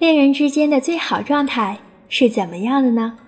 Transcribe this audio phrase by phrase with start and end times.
[0.00, 3.18] 恋人之间的最好状态是怎么样的呢？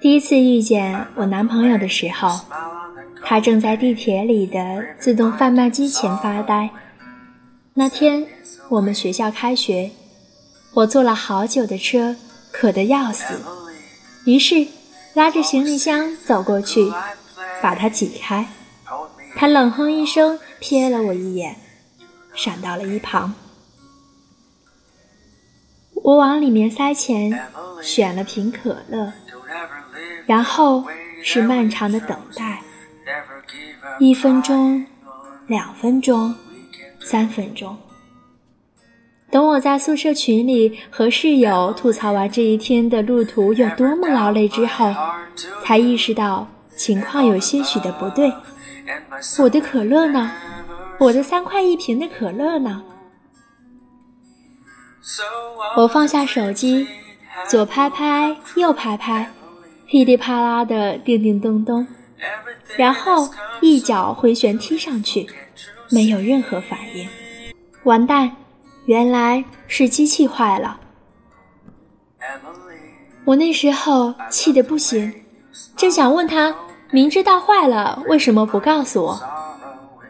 [0.00, 2.40] 第一次遇见我男朋友的时候，
[3.22, 6.70] 他正在地铁里的自动贩卖机前发呆。
[7.74, 8.26] 那天
[8.70, 9.90] 我们学校开学，
[10.72, 12.16] 我坐了好久的车，
[12.50, 13.38] 渴得要死，
[14.24, 14.66] 于是
[15.12, 16.90] 拉着行李箱走过去，
[17.60, 18.48] 把它挤开。
[19.36, 21.56] 他冷哼一声，瞥了我一眼，
[22.34, 23.34] 闪到了一旁。
[26.08, 27.38] 我往里面塞钱，
[27.82, 29.12] 选了瓶可乐，
[30.24, 30.82] 然后
[31.22, 32.62] 是漫长的等待，
[33.98, 34.86] 一分钟，
[35.48, 36.34] 两分钟，
[36.98, 37.76] 三分钟。
[39.30, 44.90] 等我在宿舍群里和室友吐槽完这一天的路途有多么劳累之后，
[45.62, 48.32] 才意识到情况有些许的不对。
[49.40, 50.32] 我的可乐呢？
[50.98, 52.82] 我的三块一瓶的可乐呢？
[55.76, 56.86] 我放下手机，
[57.48, 59.30] 左拍拍，右拍拍，
[59.86, 61.86] 噼里啪啦的叮叮咚咚，
[62.76, 63.28] 然后
[63.60, 65.26] 一脚回旋踢上去，
[65.90, 67.08] 没有任何反应。
[67.84, 68.36] 完蛋，
[68.86, 70.80] 原来是机器坏了。
[73.24, 75.12] 我那时候气得不行，
[75.76, 76.54] 正想问他，
[76.90, 79.22] 明知道坏了为什么不告诉我？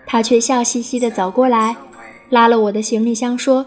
[0.07, 1.77] 他却笑嘻嘻地走过来，
[2.31, 3.67] 拉了我的行李箱说：“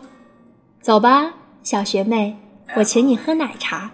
[0.82, 2.36] 走吧。”小学妹，
[2.76, 3.92] 我请你喝奶茶。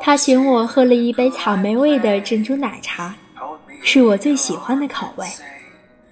[0.00, 3.14] 他请我喝了一杯草莓味的珍珠奶茶，
[3.82, 5.26] 是我最喜欢的口味。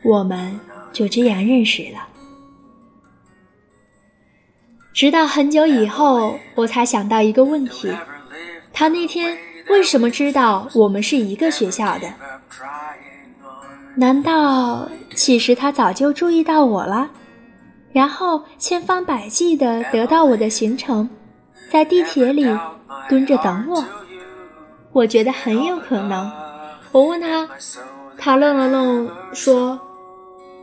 [0.02, 0.58] 我们
[0.92, 2.08] 就这样认识了。
[4.92, 7.88] 直到很久以后，我才想到一个问题：
[8.72, 12.12] 他那天为什么知道我们是一个学校的？
[13.94, 17.08] 难道其实他早就注意到我了？
[17.92, 21.10] 然后千方百计地得到我的行程，
[21.72, 22.46] 在地铁里
[23.08, 23.84] 蹲着等我。
[24.92, 26.30] 我觉得很有可能。
[26.92, 27.48] 我问他，
[28.16, 29.80] 他愣了愣，说：“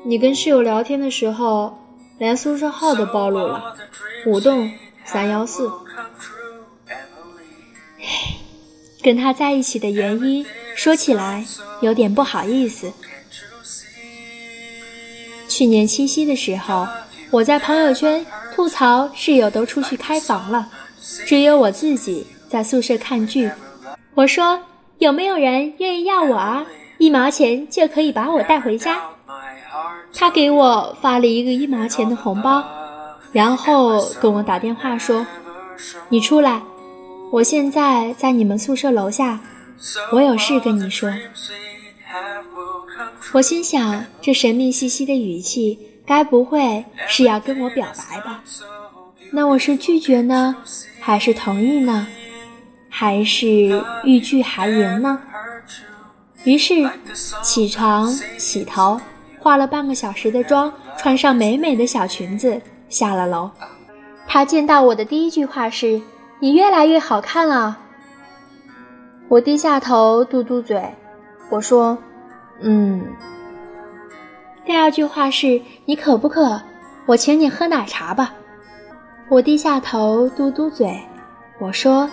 [0.07, 1.77] 你跟室友聊天的时候，
[2.17, 3.75] 连宿舍号都暴露了，
[4.25, 4.71] 五栋
[5.03, 5.69] 三幺四。”
[9.03, 10.45] 跟他在一起的原因，
[10.75, 11.45] 说起来
[11.81, 12.91] 有点不好意思。
[15.49, 16.87] 去年七夕的时候。
[17.29, 20.69] 我在朋友圈吐槽室友都出去开房了，
[21.25, 23.51] 只有我自己在宿舍看剧。
[24.13, 24.59] 我说
[24.99, 26.65] 有没有人愿意要我啊？
[26.97, 29.01] 一毛钱就可以把我带回家。
[30.13, 32.63] 他给我发了一个一毛钱的红包，
[33.31, 35.27] 然后跟我打电话说
[36.09, 36.61] ：“你出来，
[37.31, 39.39] 我现在在你们宿舍楼下，
[40.11, 41.13] 我有事跟你说。”
[43.33, 45.77] 我心想，这神秘兮兮的语气。
[46.07, 48.41] 该不会是要跟我表白吧？
[49.29, 50.55] 那我是拒绝呢，
[51.01, 52.07] 还是同意呢，
[52.87, 55.19] 还是欲拒还迎呢？
[56.45, 56.89] 于是
[57.43, 58.07] 起床、
[58.37, 58.97] 洗头，
[59.37, 63.51] 化了半个小时的妆，穿上美美的小裙子，下了楼。
[64.25, 66.01] 他见到我的第一句话是
[66.39, 67.77] ：“你越来越好看了。”
[69.27, 70.81] 我低下头，嘟嘟嘴，
[71.49, 71.97] 我说
[72.63, 73.05] ：“嗯。”
[74.67, 76.61] 第二句话是你渴不渴？
[77.05, 78.33] 我请你喝奶茶吧。
[79.29, 80.99] 我低下头，嘟嘟嘴，
[81.57, 82.09] 我说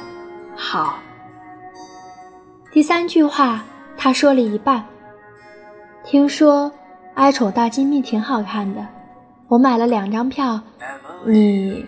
[0.54, 1.00] 好。
[2.70, 3.64] 第三句话，
[3.96, 4.84] 他说了一半。
[6.04, 6.70] 听说
[7.14, 8.86] 《哀宠大机密》挺好看的，
[9.48, 10.60] 我买了两张票。
[11.26, 11.84] 你，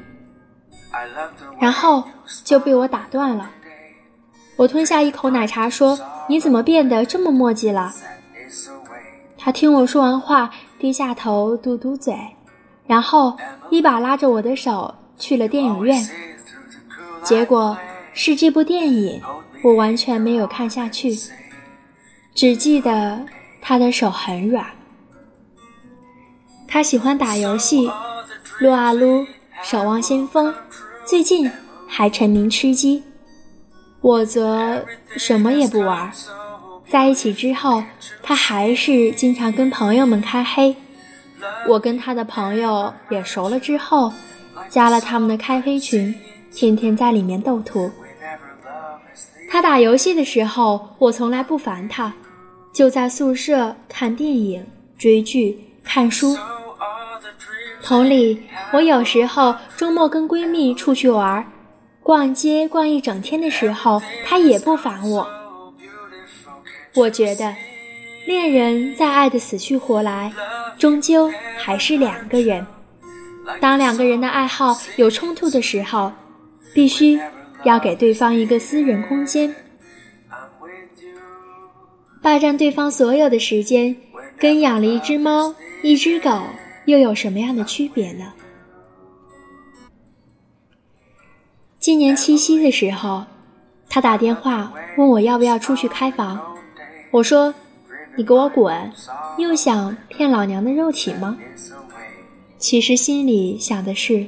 [1.60, 2.02] 然后
[2.42, 3.48] 就被我打断了。
[4.56, 5.96] 我吞下一口奶茶，说
[6.28, 7.92] ：“你怎么变得这么墨迹了？”
[9.46, 12.12] 他听我说完话，低下头，嘟嘟嘴，
[12.84, 13.36] 然后
[13.70, 16.04] 一把拉着我的手去了电影院。
[17.22, 17.78] 结果
[18.12, 19.22] 是这部电影，
[19.62, 21.16] 我完全没有看下去，
[22.34, 23.24] 只记得
[23.62, 24.66] 他的手很软。
[26.66, 27.88] 他喜欢打游戏，
[28.58, 29.24] 撸啊撸，
[29.62, 30.52] 守望先锋，
[31.04, 31.48] 最近
[31.86, 33.04] 还沉迷吃鸡。
[34.00, 34.84] 我则
[35.16, 36.10] 什么也不玩。
[36.88, 37.82] 在一起之后，
[38.22, 40.74] 他还是经常跟朋友们开黑。
[41.68, 44.12] 我跟他的朋友也熟了之后，
[44.68, 46.14] 加了他们的开黑群，
[46.52, 47.90] 天天在里面斗图。
[49.50, 52.12] 他打游戏的时候，我从来不烦他，
[52.72, 54.64] 就在宿舍看电影、
[54.96, 56.36] 追剧、看书。
[57.82, 58.42] 同理，
[58.72, 61.44] 我有时候周末跟闺蜜出去玩，
[62.02, 65.26] 逛街逛一整天的时候，他也不烦我。
[66.96, 67.54] 我觉得，
[68.26, 70.32] 恋人在爱的死去活来，
[70.78, 72.66] 终究还是两个人。
[73.60, 76.10] 当两个人的爱好有冲突的时候，
[76.74, 77.20] 必须
[77.64, 79.54] 要给对方一个私人空间。
[82.22, 83.94] 霸占对方所有的时间，
[84.38, 86.30] 跟养了一只猫、一只狗
[86.86, 88.32] 又有什么样的区别呢？
[91.78, 93.24] 今年七夕的时候，
[93.88, 96.55] 他打电话问我要不要出去开房，
[97.10, 97.54] 我说
[98.16, 98.92] ：“你给我滚！
[99.38, 101.36] 又想骗老娘的肉体吗？”
[102.58, 104.26] 其实心里想的是，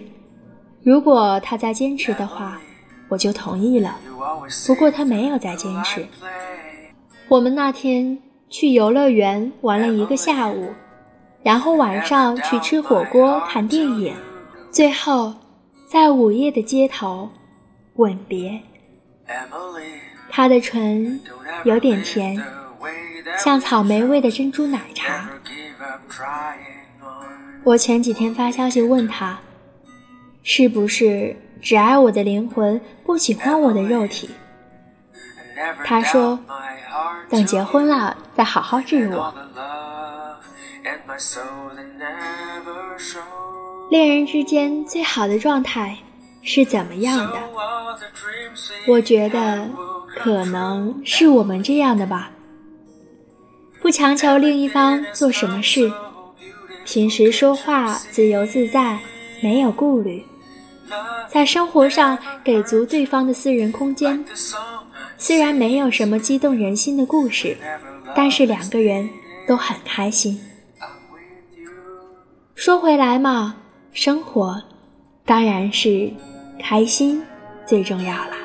[0.82, 2.60] 如果他再坚持的话，
[3.08, 3.98] 我就同意了。
[4.66, 6.06] 不过他没有再坚持。
[7.28, 10.70] 我们那天去游乐园玩了一个下午，
[11.42, 14.14] 然后晚上去吃火锅、看电影，
[14.70, 15.34] 最后
[15.86, 17.28] 在午夜的街头
[17.96, 18.60] 吻别。
[20.30, 21.20] 他的唇
[21.64, 22.40] 有点甜，
[23.38, 25.28] 像草莓味的珍珠奶茶。
[27.64, 29.38] 我前几天发消息问他，
[30.42, 34.30] 是不是只爱我的灵魂，不喜欢我的肉体？
[35.84, 36.38] 他说。
[37.30, 39.34] 等结婚了，再好好治我。
[43.90, 45.98] 恋人之间最好的状态
[46.42, 47.34] 是怎么样的？
[48.86, 49.68] 我觉得
[50.16, 52.30] 可能是我们这样的吧。
[53.88, 55.90] 不强求另一方做什么事，
[56.84, 58.98] 平时说话自由自在，
[59.40, 60.22] 没有顾虑，
[61.26, 64.22] 在生活上给足对方的私人空间。
[65.16, 67.56] 虽然没有什么激动人心的故事，
[68.14, 69.08] 但是两个人
[69.48, 70.38] 都很开心。
[72.54, 73.56] 说回来嘛，
[73.94, 74.62] 生活
[75.24, 76.12] 当然是
[76.60, 77.22] 开心
[77.66, 78.36] 最重要了。